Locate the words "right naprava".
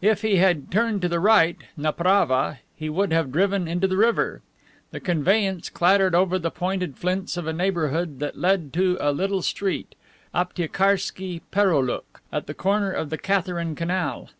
1.20-2.60